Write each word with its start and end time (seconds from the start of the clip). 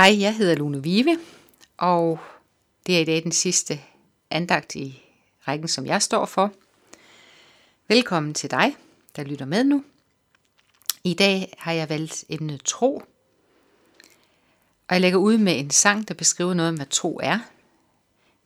Hej, 0.00 0.20
jeg 0.20 0.36
hedder 0.36 0.54
Lune 0.54 0.82
Vive, 0.82 1.18
og 1.76 2.18
det 2.86 2.96
er 2.96 3.00
i 3.00 3.04
dag 3.04 3.22
den 3.22 3.32
sidste 3.32 3.80
andagt 4.30 4.74
i 4.74 5.02
rækken, 5.48 5.68
som 5.68 5.86
jeg 5.86 6.02
står 6.02 6.26
for. 6.26 6.52
Velkommen 7.88 8.34
til 8.34 8.50
dig, 8.50 8.76
der 9.16 9.24
lytter 9.24 9.44
med 9.44 9.64
nu. 9.64 9.84
I 11.04 11.14
dag 11.14 11.54
har 11.58 11.72
jeg 11.72 11.88
valgt 11.88 12.24
emnet 12.28 12.54
øh, 12.54 12.60
tro, 12.64 13.02
og 14.88 14.94
jeg 14.94 15.00
lægger 15.00 15.18
ud 15.18 15.38
med 15.38 15.58
en 15.58 15.70
sang, 15.70 16.08
der 16.08 16.14
beskriver 16.14 16.54
noget 16.54 16.68
om, 16.68 16.76
hvad 16.76 16.86
tro 16.86 17.20
er. 17.22 17.38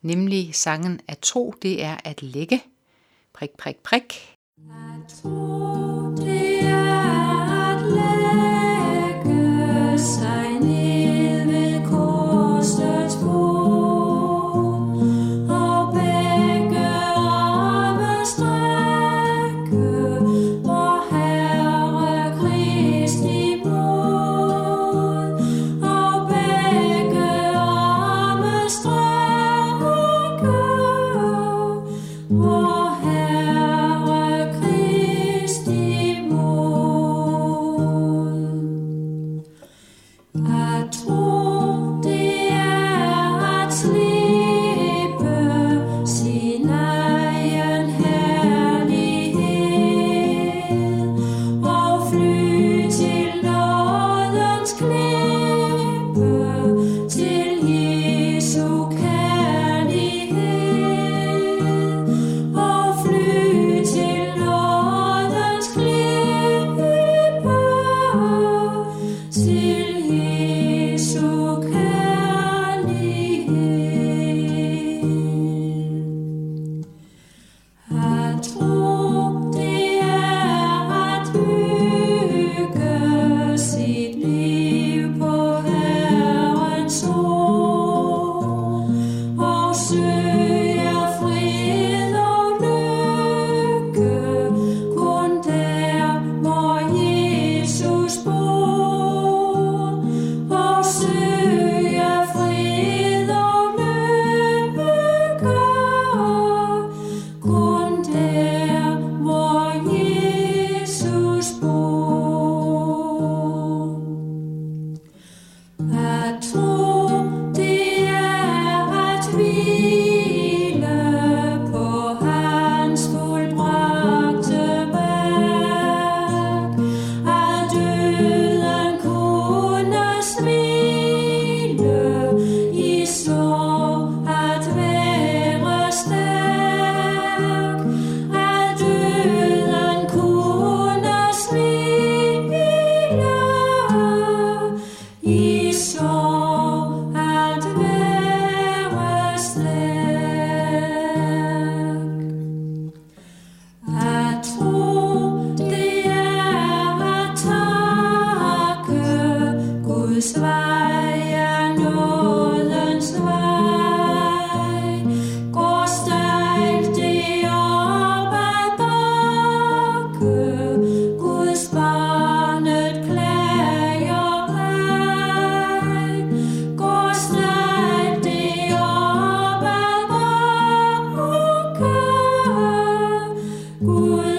Nemlig 0.02 0.54
sangen 0.54 1.00
at 1.08 1.18
tro, 1.18 1.54
det 1.62 1.82
er 1.82 1.96
at 2.04 2.22
lægge. 2.22 2.64
Prik, 3.32 3.50
prik, 3.50 3.76
prik. 3.76 4.36
At 4.70 5.08
tro, 5.22 5.83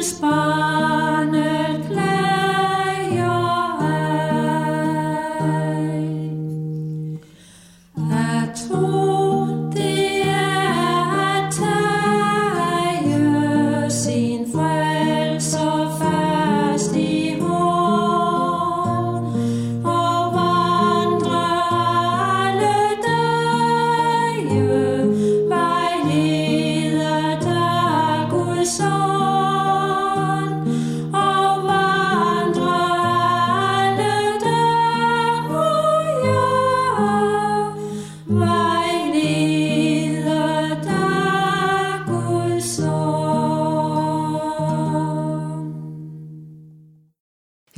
Jeg 0.05 0.54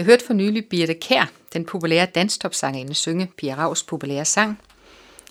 hørte 0.07 0.25
for 0.25 0.33
nylig 0.33 0.65
Birte 0.65 0.93
Kær, 0.93 1.31
den 1.53 1.65
populære 1.65 2.05
danstopsangerinde, 2.05 2.93
synge 2.93 3.31
Pia 3.37 3.55
Ravs 3.55 3.83
populære 3.83 4.25
sang, 4.25 4.61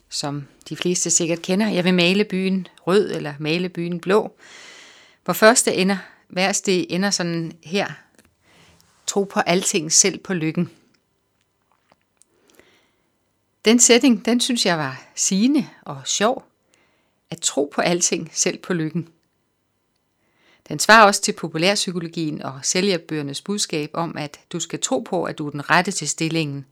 som 0.09 0.47
de 0.69 0.77
fleste 0.77 1.11
sikkert 1.11 1.43
kender. 1.43 1.69
Jeg 1.69 1.85
vil 1.85 1.95
male 1.95 2.25
byen 2.25 2.67
rød 2.87 3.13
eller 3.13 3.35
male 3.39 3.69
byen 3.69 4.01
blå. 4.01 4.37
Hvor 5.25 5.33
første 5.33 5.75
ender, 5.75 5.97
værste 6.29 6.93
ender 6.93 7.11
sådan 7.11 7.53
her. 7.65 7.87
Tro 9.07 9.25
på 9.25 9.41
alting, 9.41 9.93
selv 9.93 10.19
på 10.19 10.35
lykken. 10.35 10.71
Den 13.65 13.79
sætning, 13.79 14.25
den 14.25 14.41
synes 14.41 14.67
jeg 14.67 14.79
var 14.79 15.03
sigende 15.15 15.67
og 15.83 16.03
sjov. 16.05 16.45
At 17.31 17.41
tro 17.41 17.73
på 17.75 17.81
alting, 17.81 18.31
selv 18.33 18.59
på 18.59 18.75
lykken. 18.75 19.09
Den 20.69 20.79
svarer 20.79 21.07
også 21.07 21.23
til 21.23 21.33
populærpsykologien 21.33 22.43
og 22.43 22.61
sælgerbøgernes 22.63 23.43
budskab 23.43 23.91
om, 23.93 24.17
at 24.17 24.41
du 24.53 24.61
skal 24.61 24.81
tro 24.81 24.99
på, 24.99 25.25
at 25.25 25.39
du 25.39 25.47
er 25.47 25.51
den 25.51 25.71
rette 25.71 25.93
til 25.93 26.09
stillingen, 26.09 26.67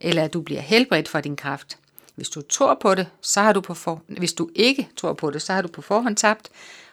eller 0.00 0.24
at 0.24 0.32
du 0.32 0.42
bliver 0.42 0.60
helbredt 0.60 1.08
for 1.08 1.20
din 1.20 1.36
kraft. 1.36 1.78
Hvis 2.14 2.28
du 2.28 2.42
tror 2.42 2.78
på 2.80 2.94
det, 2.94 3.08
så 3.20 3.40
har 3.40 3.52
du 3.52 3.60
på 3.60 3.74
for... 3.74 4.02
hvis 4.06 4.32
du 4.32 4.50
ikke 4.54 4.88
tror 4.96 5.12
på 5.12 5.30
det, 5.30 5.42
så 5.42 5.52
har 5.52 5.62
du 5.62 5.68
på 5.68 5.82
forhånd 5.82 6.16
tabt. 6.16 6.48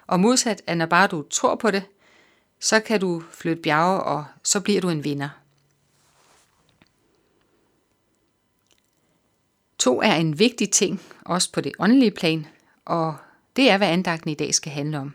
Og 0.07 0.19
modsat, 0.19 0.62
at 0.68 0.78
når 0.78 0.86
bare 0.86 1.07
du 1.07 1.24
tror 1.30 1.56
på 1.56 1.72
det, 1.72 1.84
så 2.60 2.80
kan 2.80 3.00
du 3.00 3.24
flytte 3.31 3.62
bjerge, 3.62 4.04
og 4.04 4.25
så 4.44 4.60
bliver 4.60 4.81
du 4.81 4.90
en 4.90 5.04
vinder. 5.04 5.30
To 9.80 10.02
er 10.02 10.13
en 10.13 10.40
vigtig 10.40 10.72
ting, 10.72 11.02
også 11.25 11.52
på 11.52 11.62
det 11.62 11.72
åndelige 11.80 12.12
plan, 12.12 12.48
og 12.86 13.16
det 13.56 13.69
er, 13.69 13.78
hvad 13.78 13.88
andagten 13.88 14.30
i 14.30 14.36
dag 14.36 14.54
skal 14.54 14.72
handle 14.72 15.00
om. 15.00 15.13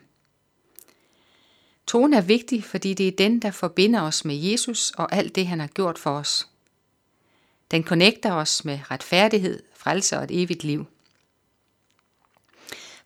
Troen 1.91 2.15
er 2.15 2.21
vigtig, 2.21 2.65
fordi 2.65 2.95
det 2.95 3.09
er 3.09 3.13
den, 3.13 3.43
der 3.43 3.51
forbinder 3.51 4.03
os 4.03 4.25
med 4.25 4.37
Jesus 4.37 4.91
og 4.91 5.15
alt 5.15 5.35
det, 5.35 5.47
han 5.47 5.61
har 5.61 5.67
gjort 5.67 5.99
for 5.99 6.11
os. 6.11 6.49
Den 7.71 7.85
connecter 7.85 8.33
os 8.33 8.65
med 8.65 8.79
retfærdighed, 8.91 9.63
frelse 9.75 10.19
og 10.19 10.25
et 10.25 10.43
evigt 10.43 10.65
liv. 10.65 10.87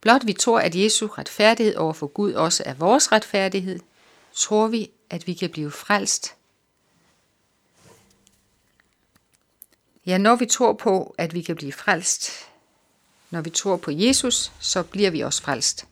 Blot 0.00 0.26
vi 0.26 0.32
tror, 0.32 0.60
at 0.60 0.74
Jesu 0.74 1.06
retfærdighed 1.06 1.76
over 1.76 1.92
for 1.92 2.06
Gud 2.06 2.32
også 2.32 2.62
er 2.66 2.74
vores 2.74 3.12
retfærdighed, 3.12 3.80
tror 4.34 4.68
vi, 4.68 4.90
at 5.10 5.26
vi 5.26 5.34
kan 5.34 5.50
blive 5.50 5.70
frelst. 5.70 6.34
Ja, 10.06 10.18
når 10.18 10.36
vi 10.36 10.46
tror 10.46 10.72
på, 10.72 11.14
at 11.18 11.34
vi 11.34 11.42
kan 11.42 11.56
blive 11.56 11.72
frelst, 11.72 12.30
når 13.30 13.40
vi 13.40 13.50
tror 13.50 13.76
på 13.76 13.90
Jesus, 13.90 14.52
så 14.60 14.82
bliver 14.82 15.10
vi 15.10 15.20
også 15.20 15.42
frelst. 15.42 15.86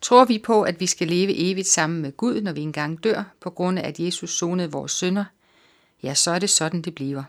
Tror 0.00 0.24
vi 0.24 0.38
på, 0.38 0.62
at 0.62 0.80
vi 0.80 0.86
skal 0.86 1.08
leve 1.08 1.50
evigt 1.50 1.68
sammen 1.68 2.02
med 2.02 2.16
Gud, 2.16 2.40
når 2.40 2.52
vi 2.52 2.60
engang 2.60 3.04
dør, 3.04 3.24
på 3.40 3.50
grund 3.50 3.78
af 3.78 3.88
at 3.88 4.00
Jesus 4.00 4.30
sonede 4.30 4.72
vores 4.72 4.92
synder, 4.92 5.24
ja, 6.02 6.14
så 6.14 6.30
er 6.30 6.38
det 6.38 6.50
sådan, 6.50 6.82
det 6.82 6.94
bliver. 6.94 7.22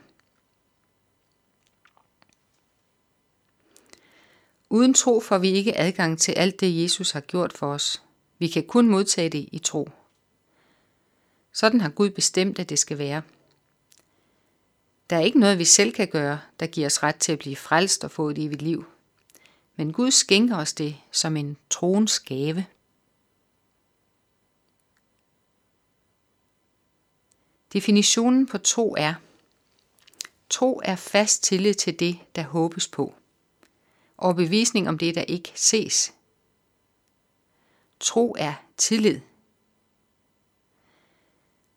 Uden 4.70 4.94
tro 4.94 5.20
får 5.20 5.38
vi 5.38 5.50
ikke 5.50 5.78
adgang 5.78 6.18
til 6.18 6.32
alt 6.32 6.60
det, 6.60 6.82
Jesus 6.82 7.10
har 7.10 7.20
gjort 7.20 7.52
for 7.52 7.72
os. 7.72 8.02
Vi 8.38 8.48
kan 8.48 8.62
kun 8.62 8.88
modtage 8.88 9.28
det 9.28 9.48
i 9.52 9.58
tro. 9.58 9.90
Sådan 11.52 11.80
har 11.80 11.88
Gud 11.88 12.10
bestemt, 12.10 12.58
at 12.58 12.68
det 12.68 12.78
skal 12.78 12.98
være. 12.98 13.22
Der 15.10 15.16
er 15.16 15.20
ikke 15.20 15.40
noget, 15.40 15.58
vi 15.58 15.64
selv 15.64 15.92
kan 15.92 16.08
gøre, 16.08 16.40
der 16.60 16.66
giver 16.66 16.86
os 16.86 17.02
ret 17.02 17.16
til 17.16 17.32
at 17.32 17.38
blive 17.38 17.56
frelst 17.56 18.04
og 18.04 18.10
få 18.10 18.28
et 18.28 18.38
evigt 18.38 18.62
liv. 18.62 18.84
Men 19.80 19.92
Gud 19.92 20.10
skænker 20.10 20.56
os 20.56 20.72
det 20.72 20.96
som 21.10 21.36
en 21.36 21.56
troens 21.70 22.20
gave. 22.20 22.66
Definitionen 27.72 28.46
på 28.46 28.58
tro 28.58 28.94
er, 28.98 29.14
tro 30.50 30.80
er 30.84 30.96
fast 30.96 31.42
tillid 31.42 31.74
til 31.74 32.00
det, 32.00 32.18
der 32.34 32.42
håbes 32.42 32.88
på, 32.88 33.14
og 34.16 34.36
bevisning 34.36 34.88
om 34.88 34.98
det, 34.98 35.14
der 35.14 35.22
ikke 35.22 35.52
ses. 35.54 36.14
Tro 38.00 38.36
er 38.38 38.54
tillid. 38.76 39.20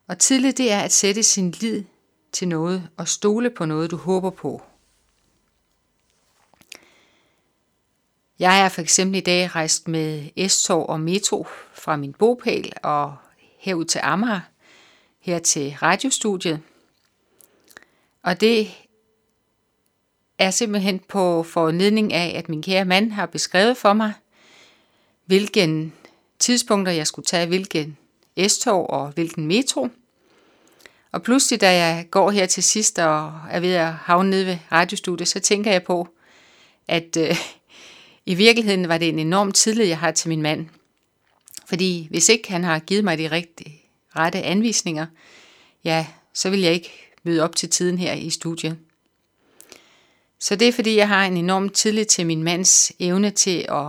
Og 0.07 0.19
tillid, 0.19 0.53
det 0.53 0.71
er 0.71 0.79
at 0.79 0.91
sætte 0.91 1.23
sin 1.23 1.51
lid 1.51 1.83
til 2.31 2.47
noget 2.47 2.89
og 2.97 3.07
stole 3.07 3.49
på 3.49 3.65
noget, 3.65 3.91
du 3.91 3.97
håber 3.97 4.29
på. 4.29 4.61
Jeg 8.43 8.65
er 8.65 8.69
for 8.69 8.81
eksempel 8.81 9.17
i 9.17 9.21
dag 9.21 9.55
rejst 9.55 9.87
med 9.87 10.29
S-tog 10.49 10.89
og 10.89 10.99
metro 10.99 11.47
fra 11.73 11.95
min 11.95 12.13
bopæl 12.13 12.73
og 12.83 13.15
herud 13.59 13.85
til 13.85 13.99
Amager, 14.03 14.39
her 15.19 15.39
til 15.39 15.75
radiostudiet. 15.81 16.59
Og 18.23 18.41
det 18.41 18.67
er 20.37 20.51
simpelthen 20.51 20.99
på 20.99 21.43
forledning 21.43 22.13
af, 22.13 22.37
at 22.37 22.49
min 22.49 22.61
kære 22.61 22.85
mand 22.85 23.11
har 23.11 23.25
beskrevet 23.25 23.77
for 23.77 23.93
mig, 23.93 24.13
hvilken 25.25 25.93
tidspunkter 26.39 26.91
jeg 26.91 27.07
skulle 27.07 27.25
tage, 27.25 27.47
hvilken 27.47 27.97
S-tog 28.47 28.89
og 28.89 29.09
hvilken 29.09 29.47
metro. 29.47 29.89
Og 31.11 31.23
pludselig, 31.23 31.61
da 31.61 31.85
jeg 31.85 32.07
går 32.11 32.31
her 32.31 32.45
til 32.45 32.63
sidst 32.63 32.99
og 32.99 33.33
er 33.49 33.59
ved 33.59 33.73
at 33.73 33.93
havne 33.93 34.29
nede 34.29 34.45
ved 34.45 34.57
radiostudiet, 34.71 35.27
så 35.27 35.39
tænker 35.39 35.71
jeg 35.71 35.83
på, 35.83 36.07
at 36.87 37.17
øh, 37.17 37.35
i 38.25 38.33
virkeligheden 38.33 38.87
var 38.87 38.97
det 38.97 39.09
en 39.09 39.19
enorm 39.19 39.51
tillid, 39.51 39.85
jeg 39.85 39.99
har 39.99 40.11
til 40.11 40.29
min 40.29 40.41
mand. 40.41 40.69
Fordi 41.65 42.07
hvis 42.09 42.29
ikke 42.29 42.51
han 42.51 42.63
har 42.63 42.79
givet 42.79 43.03
mig 43.03 43.17
de 43.17 43.31
rigtige, 43.31 43.81
rette 44.15 44.41
anvisninger, 44.41 45.05
ja, 45.83 46.07
så 46.33 46.49
vil 46.49 46.59
jeg 46.61 46.73
ikke 46.73 46.91
møde 47.23 47.43
op 47.43 47.55
til 47.55 47.69
tiden 47.69 47.97
her 47.97 48.13
i 48.13 48.29
studiet. 48.29 48.77
Så 50.39 50.55
det 50.55 50.67
er 50.67 50.71
fordi, 50.71 50.95
jeg 50.95 51.07
har 51.07 51.25
en 51.25 51.37
enorm 51.37 51.69
tillid 51.69 52.05
til 52.05 52.25
min 52.25 52.43
mands 52.43 52.91
evne 52.99 53.31
til 53.31 53.65
at 53.69 53.87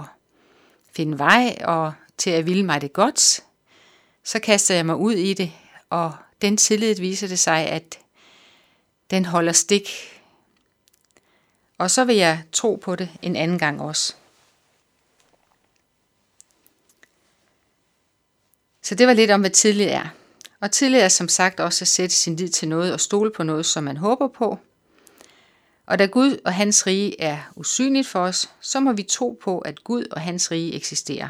finde 0.96 1.18
vej 1.18 1.56
og 1.64 1.92
til 2.18 2.30
at 2.30 2.46
ville 2.46 2.62
mig 2.64 2.80
det 2.80 2.92
godt. 2.92 3.40
Så 4.24 4.38
kaster 4.38 4.74
jeg 4.74 4.86
mig 4.86 4.96
ud 4.96 5.12
i 5.12 5.34
det, 5.34 5.52
og 5.90 6.12
den 6.42 6.56
tillid 6.56 6.94
viser 6.94 7.28
det 7.28 7.38
sig, 7.38 7.66
at 7.66 7.98
den 9.10 9.24
holder 9.24 9.52
stik. 9.52 9.88
Og 11.78 11.90
så 11.90 12.04
vil 12.04 12.16
jeg 12.16 12.42
tro 12.52 12.74
på 12.74 12.96
det 12.96 13.08
en 13.22 13.36
anden 13.36 13.58
gang 13.58 13.80
også. 13.80 14.14
Så 18.84 18.94
det 18.94 19.06
var 19.06 19.12
lidt 19.12 19.30
om, 19.30 19.40
hvad 19.40 19.50
tillid 19.50 19.86
er. 19.86 20.06
Og 20.60 20.70
tillid 20.70 21.00
er 21.00 21.08
som 21.08 21.28
sagt 21.28 21.60
også 21.60 21.84
at 21.84 21.88
sætte 21.88 22.14
sin 22.14 22.36
lid 22.36 22.48
til 22.48 22.68
noget 22.68 22.92
og 22.92 23.00
stole 23.00 23.30
på 23.30 23.42
noget, 23.42 23.66
som 23.66 23.84
man 23.84 23.96
håber 23.96 24.28
på. 24.28 24.58
Og 25.86 25.98
da 25.98 26.06
Gud 26.06 26.40
og 26.44 26.54
hans 26.54 26.86
rige 26.86 27.20
er 27.20 27.52
usynligt 27.56 28.08
for 28.08 28.20
os, 28.20 28.50
så 28.60 28.80
må 28.80 28.92
vi 28.92 29.02
tro 29.02 29.38
på, 29.42 29.58
at 29.58 29.84
Gud 29.84 30.04
og 30.10 30.20
hans 30.20 30.50
rige 30.50 30.74
eksisterer. 30.74 31.28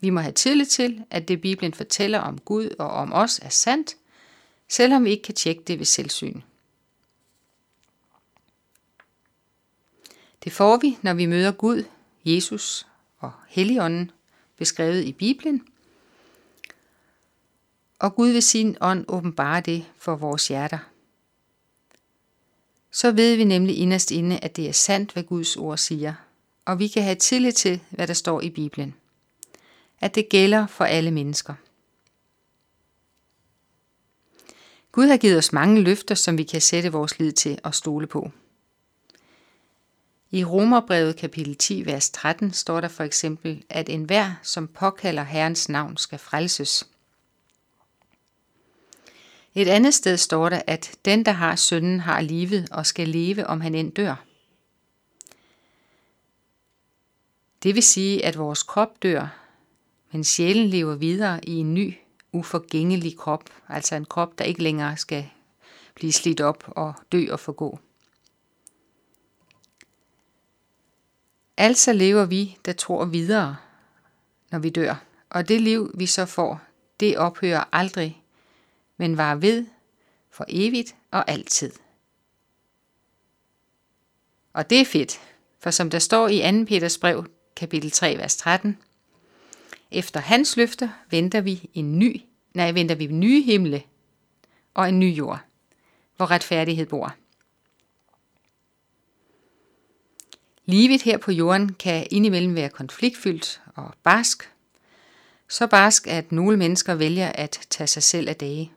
Vi 0.00 0.10
må 0.10 0.20
have 0.20 0.32
tillid 0.32 0.66
til, 0.66 1.04
at 1.10 1.28
det 1.28 1.40
Bibelen 1.40 1.74
fortæller 1.74 2.18
om 2.18 2.38
Gud 2.38 2.74
og 2.78 2.90
om 2.90 3.12
os 3.12 3.38
er 3.42 3.48
sandt, 3.48 3.96
selvom 4.68 5.04
vi 5.04 5.10
ikke 5.10 5.22
kan 5.22 5.34
tjekke 5.34 5.62
det 5.66 5.78
ved 5.78 5.86
selvsyn. 5.86 6.40
Det 10.44 10.52
får 10.52 10.76
vi, 10.76 10.98
når 11.02 11.14
vi 11.14 11.26
møder 11.26 11.52
Gud, 11.52 11.84
Jesus 12.24 12.86
og 13.18 13.32
Helligånden, 13.48 14.10
beskrevet 14.56 15.04
i 15.04 15.12
Bibelen, 15.12 15.62
og 18.00 18.14
Gud 18.14 18.28
ved 18.28 18.40
sin 18.40 18.76
ånd 18.80 19.04
åbenbare 19.08 19.60
det 19.60 19.84
for 19.98 20.16
vores 20.16 20.48
hjerter. 20.48 20.78
Så 22.90 23.12
ved 23.12 23.36
vi 23.36 23.44
nemlig 23.44 23.78
inderst 23.78 24.10
inde, 24.10 24.38
at 24.38 24.56
det 24.56 24.68
er 24.68 24.72
sandt, 24.72 25.12
hvad 25.12 25.22
Guds 25.22 25.56
ord 25.56 25.78
siger, 25.78 26.14
og 26.64 26.78
vi 26.78 26.88
kan 26.88 27.02
have 27.02 27.14
tillid 27.14 27.52
til, 27.52 27.80
hvad 27.90 28.06
der 28.06 28.14
står 28.14 28.40
i 28.40 28.50
Bibelen. 28.50 28.94
At 30.00 30.14
det 30.14 30.28
gælder 30.28 30.66
for 30.66 30.84
alle 30.84 31.10
mennesker. 31.10 31.54
Gud 34.92 35.06
har 35.06 35.16
givet 35.16 35.38
os 35.38 35.52
mange 35.52 35.80
løfter, 35.80 36.14
som 36.14 36.38
vi 36.38 36.42
kan 36.42 36.60
sætte 36.60 36.92
vores 36.92 37.18
lid 37.18 37.32
til 37.32 37.58
og 37.64 37.74
stole 37.74 38.06
på. 38.06 38.30
I 40.30 40.44
Romerbrevet 40.44 41.16
kapitel 41.16 41.56
10, 41.56 41.86
vers 41.86 42.10
13 42.10 42.52
står 42.52 42.80
der 42.80 42.88
for 42.88 43.04
eksempel, 43.04 43.64
at 43.68 43.88
enhver, 43.88 44.32
som 44.42 44.68
påkalder 44.68 45.22
Herrens 45.22 45.68
navn, 45.68 45.96
skal 45.96 46.18
frelses. 46.18 46.90
Et 49.54 49.68
andet 49.68 49.94
sted 49.94 50.16
står 50.16 50.48
der, 50.48 50.62
at 50.66 50.98
den, 51.04 51.24
der 51.24 51.32
har 51.32 51.56
sønnen, 51.56 52.00
har 52.00 52.20
livet 52.20 52.68
og 52.70 52.86
skal 52.86 53.08
leve, 53.08 53.46
om 53.46 53.60
han 53.60 53.74
end 53.74 53.92
dør. 53.92 54.24
Det 57.62 57.74
vil 57.74 57.82
sige, 57.82 58.24
at 58.24 58.38
vores 58.38 58.62
krop 58.62 59.02
dør, 59.02 59.36
men 60.12 60.24
sjælen 60.24 60.68
lever 60.68 60.94
videre 60.94 61.44
i 61.44 61.52
en 61.52 61.74
ny, 61.74 61.94
uforgængelig 62.32 63.16
krop, 63.16 63.44
altså 63.68 63.94
en 63.94 64.04
krop, 64.04 64.38
der 64.38 64.44
ikke 64.44 64.62
længere 64.62 64.96
skal 64.96 65.30
blive 65.94 66.12
slidt 66.12 66.40
op 66.40 66.64
og 66.66 66.94
dø 67.12 67.26
og 67.32 67.40
forgå. 67.40 67.78
Altså 71.56 71.92
lever 71.92 72.24
vi, 72.24 72.58
der 72.64 72.72
tror 72.72 73.04
videre, 73.04 73.56
når 74.50 74.58
vi 74.58 74.70
dør, 74.70 75.04
og 75.30 75.48
det 75.48 75.60
liv, 75.60 75.90
vi 75.94 76.06
så 76.06 76.26
får, 76.26 76.60
det 77.00 77.18
ophører 77.18 77.64
aldrig 77.72 78.19
men 79.00 79.16
var 79.16 79.34
ved 79.34 79.66
for 80.30 80.44
evigt 80.48 80.94
og 81.10 81.30
altid. 81.30 81.72
Og 84.52 84.70
det 84.70 84.80
er 84.80 84.84
fedt, 84.84 85.20
for 85.58 85.70
som 85.70 85.90
der 85.90 85.98
står 85.98 86.28
i 86.28 86.60
2. 86.60 86.64
Peters 86.64 86.98
brev, 86.98 87.26
kapitel 87.56 87.90
3, 87.90 88.18
vers 88.18 88.36
13, 88.36 88.78
efter 89.90 90.20
hans 90.20 90.56
løfter 90.56 90.88
venter 91.10 91.40
vi 91.40 91.70
en 91.74 91.98
ny, 91.98 92.20
nej, 92.54 92.72
venter 92.72 92.94
vi 92.94 93.06
nye 93.06 93.42
himle 93.42 93.82
og 94.74 94.88
en 94.88 95.00
ny 95.00 95.16
jord, 95.16 95.40
hvor 96.16 96.30
retfærdighed 96.30 96.86
bor. 96.86 97.14
Livet 100.64 101.02
her 101.02 101.18
på 101.18 101.32
jorden 101.32 101.74
kan 101.74 102.06
indimellem 102.10 102.54
være 102.54 102.68
konfliktfyldt 102.68 103.62
og 103.74 103.94
barsk. 104.02 104.52
Så 105.48 105.66
barsk, 105.66 106.06
at 106.06 106.32
nogle 106.32 106.56
mennesker 106.56 106.94
vælger 106.94 107.28
at 107.28 107.66
tage 107.70 107.86
sig 107.86 108.02
selv 108.02 108.28
af 108.28 108.36
dage. 108.36 108.72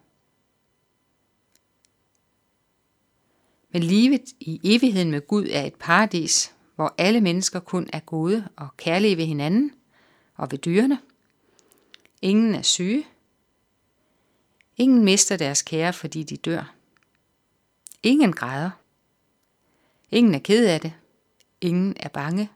Men 3.73 3.83
livet 3.83 4.21
i 4.39 4.59
evigheden 4.63 5.11
med 5.11 5.27
Gud 5.27 5.47
er 5.51 5.61
et 5.61 5.75
paradis, 5.75 6.55
hvor 6.75 6.95
alle 6.97 7.21
mennesker 7.21 7.59
kun 7.59 7.89
er 7.93 7.99
gode 7.99 8.49
og 8.55 8.67
kærlige 8.77 9.17
ved 9.17 9.25
hinanden 9.25 9.71
og 10.35 10.51
ved 10.51 10.57
dyrene. 10.59 10.99
Ingen 12.21 12.55
er 12.55 12.61
syge. 12.61 13.07
Ingen 14.77 15.03
mister 15.03 15.37
deres 15.37 15.61
kære, 15.61 15.93
fordi 15.93 16.23
de 16.23 16.37
dør. 16.37 16.75
Ingen 18.03 18.33
græder. 18.33 18.71
Ingen 20.11 20.35
er 20.35 20.39
ked 20.39 20.67
af 20.67 20.81
det. 20.81 20.93
Ingen 21.61 21.93
er 21.99 22.09
bange 22.09 22.49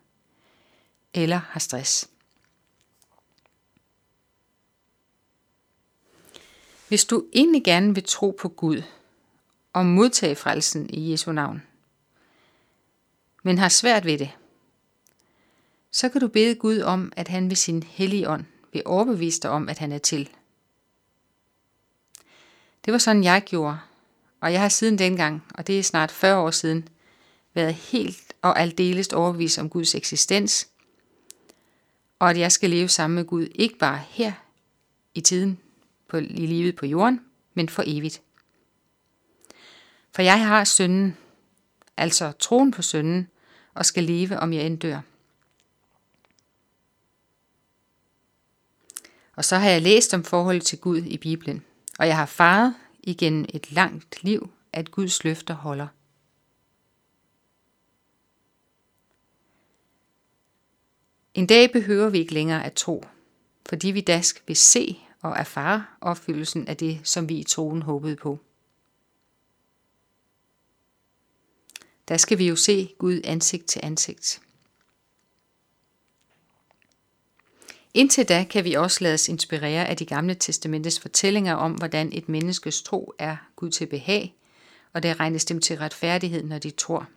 eller 1.14 1.38
har 1.38 1.60
stress. 1.60 2.10
Hvis 6.88 7.06
du 7.06 7.26
egentlig 7.34 7.64
gerne 7.64 7.94
vil 7.94 8.04
tro 8.04 8.38
på 8.40 8.50
Gud 8.50 8.82
og 9.74 9.86
modtage 9.86 10.36
frelsen 10.36 10.90
i 10.90 11.12
Jesu 11.12 11.32
navn, 11.32 11.64
men 13.44 13.58
har 13.58 13.70
svært 13.70 14.06
ved 14.06 14.18
det, 14.18 14.32
så 15.92 16.10
kan 16.10 16.22
du 16.22 16.28
bede 16.28 16.56
Gud 16.56 16.80
om, 16.82 17.12
at 17.16 17.28
han 17.28 17.50
ved 17.50 17.56
sin 17.56 17.84
hellige 17.84 18.30
ånd 18.30 18.46
vil 18.74 18.82
overbevise 18.86 19.42
dig 19.42 19.50
om, 19.50 19.70
at 19.70 19.78
han 19.78 19.92
er 19.92 19.98
til. 19.98 20.30
Det 22.86 22.92
var 22.92 22.98
sådan, 22.98 23.24
jeg 23.24 23.44
gjorde, 23.46 23.80
og 24.42 24.54
jeg 24.54 24.62
har 24.62 24.70
siden 24.70 24.98
dengang, 24.98 25.44
og 25.54 25.68
det 25.68 25.80
er 25.80 25.84
snart 25.84 26.12
40 26.12 26.38
år 26.38 26.52
siden, 26.52 26.90
været 27.54 27.74
helt 27.74 28.34
og 28.42 28.60
aldeles 28.60 29.08
overbevist 29.08 29.60
om 29.60 29.70
Guds 29.70 29.96
eksistens, 29.96 30.68
og 32.20 32.30
at 32.30 32.38
jeg 32.38 32.52
skal 32.52 32.70
leve 32.70 32.88
sammen 32.88 33.16
med 33.16 33.26
Gud, 33.26 33.48
ikke 33.56 33.78
bare 33.78 34.02
her 34.10 34.32
i 35.14 35.22
tiden 35.22 35.60
på, 36.08 36.18
i 36.18 36.46
livet 36.46 36.76
på 36.76 36.86
jorden, 36.86 37.22
men 37.54 37.70
for 37.70 37.84
evigt. 37.86 38.22
For 40.12 40.22
jeg 40.22 40.48
har 40.48 40.64
synden, 40.64 41.18
altså 41.98 42.32
troen 42.32 42.72
på 42.72 42.82
synden, 42.82 43.28
og 43.74 43.86
skal 43.86 44.04
leve, 44.04 44.40
om 44.40 44.54
jeg 44.54 44.66
end 44.66 44.80
dør. 44.80 45.02
Og 49.36 49.46
så 49.46 49.58
har 49.58 49.70
jeg 49.70 49.82
læst 49.82 50.14
om 50.14 50.24
forholdet 50.24 50.64
til 50.64 50.80
Gud 50.80 50.98
i 50.98 51.18
Bibelen, 51.18 51.64
og 52.00 52.08
jeg 52.08 52.18
har 52.18 52.26
faret 52.26 52.76
igennem 53.04 53.46
et 53.50 53.72
langt 53.72 54.24
liv, 54.24 54.50
at 54.74 54.92
Guds 54.92 55.24
løfter 55.24 55.54
holder. 55.54 55.88
En 61.34 61.48
dag 61.48 61.72
behøver 61.72 62.10
vi 62.10 62.18
ikke 62.18 62.34
længere 62.34 62.66
at 62.66 62.74
tro, 62.74 63.06
fordi 63.70 63.88
vi 63.88 64.02
dask 64.02 64.44
vil 64.48 64.56
se 64.56 65.00
og 65.22 65.36
erfare 65.38 65.86
opfyldelsen 66.02 66.68
af 66.68 66.78
det, 66.78 67.00
som 67.04 67.30
vi 67.30 67.36
i 67.36 67.44
troen 67.44 67.82
håbede 67.82 68.16
på. 68.16 68.40
Der 72.08 72.18
skal 72.18 72.38
vi 72.38 72.48
jo 72.48 72.56
se 72.56 72.94
Gud 72.98 73.22
ansigt 73.24 73.66
til 73.66 73.82
ansigt. 73.84 74.42
Indtil 77.94 78.30
da 78.30 78.44
kan 78.50 78.64
vi 78.64 78.74
også 78.74 79.04
lade 79.04 79.14
os 79.14 79.30
inspirere 79.30 79.88
af 79.88 79.98
de 79.98 80.06
gamle 80.06 80.36
testamentets 80.36 81.00
fortællinger 81.00 81.54
om, 81.54 81.72
hvordan 81.72 82.10
et 82.14 82.30
menneskes 82.30 82.82
tro 82.82 83.14
er 83.20 83.38
Gud 83.56 83.70
til 83.70 83.86
behag, 83.86 84.36
og 84.94 85.04
det 85.04 85.20
regnes 85.20 85.46
dem 85.46 85.62
til 85.62 85.78
retfærdighed, 85.78 86.44
når 86.44 86.60
de 86.60 86.72
tror. 86.72 87.08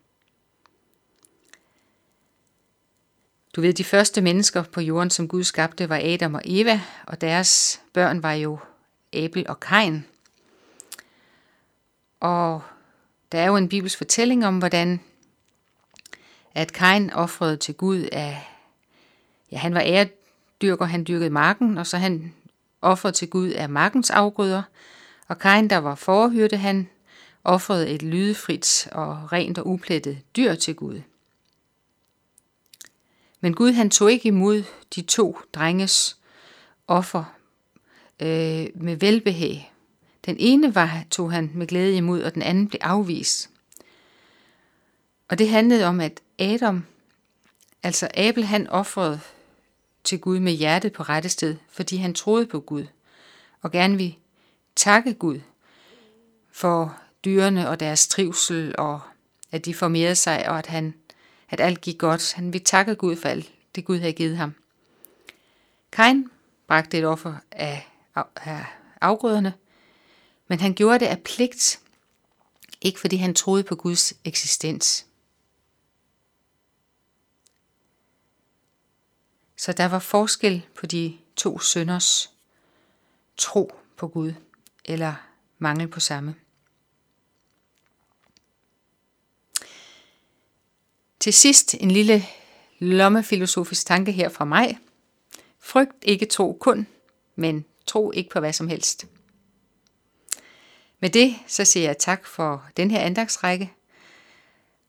Du 3.57 3.61
ved, 3.61 3.73
de 3.73 3.85
første 3.85 4.21
mennesker 4.21 4.63
på 4.63 4.81
jorden, 4.81 5.11
som 5.11 5.29
Gud 5.29 5.45
skabte, 5.45 5.89
var 5.89 6.01
Adam 6.05 6.35
og 6.35 6.43
Eva, 6.45 6.81
og 7.07 7.21
deres 7.21 7.81
børn 7.93 8.23
var 8.23 8.33
jo 8.33 8.59
Abel 9.13 9.49
og 9.49 9.61
Kain. 9.61 10.05
Og 12.21 12.63
der 13.33 13.39
er 13.39 13.47
jo 13.47 13.57
en 13.57 13.69
bibelsk 13.69 13.99
fortælling 13.99 14.47
om, 14.47 14.59
hvordan 14.59 15.01
at 16.55 16.73
Kain 16.73 17.13
offrede 17.13 17.57
til 17.57 17.75
Gud 17.75 18.09
af, 18.13 18.49
ja, 19.53 19.59
han 19.59 19.75
var 19.75 19.81
æredyrker, 19.81 20.85
han 20.85 21.05
dyrkede 21.05 21.31
marken, 21.31 21.79
og 21.79 21.87
så 21.87 21.97
han 21.97 22.35
offrede 22.83 23.15
til 23.15 23.29
Gud 23.29 23.49
af 23.49 23.69
markens 23.69 24.11
afgrøder, 24.11 24.63
og 25.29 25.39
Kain, 25.39 25.71
der 25.71 25.77
var 25.77 25.95
forhyrte, 25.95 26.57
han 26.57 26.89
offrede 27.45 27.89
et 27.89 28.03
lydefrit 28.03 28.89
og 28.93 29.33
rent 29.33 29.59
og 29.59 29.67
uplettet 29.67 30.19
dyr 30.37 30.55
til 30.55 30.75
Gud. 30.75 31.01
Men 33.41 33.55
Gud 33.55 33.73
han 33.73 33.91
tog 33.91 34.13
ikke 34.13 34.27
imod 34.27 34.65
de 34.95 35.03
to 35.03 35.39
drenges 35.55 36.17
offer 36.87 37.25
øh, 38.21 38.67
med 38.75 38.97
velbehag. 38.97 39.73
Den 40.27 40.37
ene 40.39 40.75
var, 40.75 41.05
tog 41.11 41.33
han 41.33 41.51
med 41.55 41.67
glæde 41.67 41.97
imod, 41.97 42.23
og 42.23 42.35
den 42.35 42.43
anden 42.43 42.69
blev 42.69 42.79
afvist. 42.83 43.51
Og 45.29 45.39
det 45.39 45.49
handlede 45.49 45.85
om, 45.85 46.01
at 46.01 46.21
Adam, 46.39 46.87
altså 47.83 48.09
Abel, 48.15 48.45
han 48.45 48.69
offrede 48.69 49.21
til 50.05 50.21
Gud 50.21 50.39
med 50.39 50.53
hjertet 50.53 50.93
på 50.93 51.03
rette 51.03 51.29
sted, 51.29 51.57
fordi 51.69 51.97
han 51.97 52.15
troede 52.15 52.47
på 52.47 52.61
Gud, 52.61 52.87
og 53.63 53.71
gerne 53.71 53.97
ville 53.97 54.15
takke 54.77 55.15
Gud 55.15 55.41
for 56.53 56.97
dyrene 57.25 57.69
og 57.69 57.81
deres 57.81 58.09
trivsel, 58.09 58.75
og 58.79 59.01
at 59.53 59.65
de 59.65 59.75
formerede 59.75 60.15
sig, 60.15 60.49
og 60.49 60.59
at 60.59 60.67
han 60.67 60.95
at 61.51 61.61
alt 61.61 61.81
gik 61.81 61.99
godt. 61.99 62.33
Han 62.33 62.53
ville 62.53 62.65
takke 62.65 62.95
Gud 62.95 63.17
for 63.17 63.29
alt 63.29 63.53
det 63.75 63.85
Gud 63.85 63.99
havde 63.99 64.13
givet 64.13 64.37
ham. 64.37 64.55
Kain 65.93 66.31
bragte 66.67 66.99
et 66.99 67.05
offer 67.05 67.35
af, 67.53 67.89
af 68.37 68.65
afgrøderne, 69.01 69.55
men 70.51 70.61
han 70.61 70.75
gjorde 70.75 70.99
det 70.99 71.07
af 71.07 71.23
pligt, 71.23 71.81
ikke 72.81 73.01
fordi 73.01 73.17
han 73.17 73.35
troede 73.35 73.65
på 73.65 73.77
Guds 73.77 74.15
eksistens. 74.25 75.07
Så 79.57 79.73
der 79.73 79.87
var 79.87 79.99
forskel 79.99 80.67
på 80.75 80.87
de 80.87 81.19
to 81.37 81.59
sønders 81.59 82.31
tro 83.37 83.75
på 83.97 84.09
Gud, 84.09 84.33
eller 84.85 85.15
mangel 85.59 85.89
på 85.89 86.01
samme. 86.01 86.35
Til 91.21 91.33
sidst 91.33 91.75
en 91.75 91.91
lille 91.91 92.25
lommefilosofisk 92.79 93.87
tanke 93.87 94.13
her 94.13 94.29
fra 94.29 94.45
mig. 94.45 94.79
Frygt 95.59 95.97
ikke 96.03 96.27
tro 96.27 96.59
kun, 96.61 96.87
men 97.37 97.65
tro 97.87 98.13
ikke 98.13 98.31
på 98.31 98.41
hvad 98.41 98.53
som 98.53 98.69
helst. 98.69 99.07
Med 101.01 101.11
det 101.11 101.35
så 101.47 101.65
siger 101.65 101.87
jeg 101.87 101.99
tak 101.99 102.27
for 102.27 102.65
den 102.77 102.91
her 102.91 103.01
andagsrække, 103.01 103.73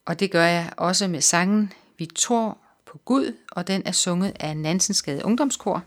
og 0.06 0.20
det 0.20 0.32
gør 0.32 0.46
jeg 0.46 0.74
også 0.77 1.08
med 1.08 1.22
sangen 1.22 1.74
Vi 1.98 2.06
tror 2.06 2.58
på 2.86 2.98
Gud, 3.06 3.38
og 3.51 3.68
den 3.68 3.82
er 3.86 3.91
sunget 3.91 4.34
af 4.39 4.58
Nansensgade 4.58 5.25
Ungdomskor. 5.25 5.84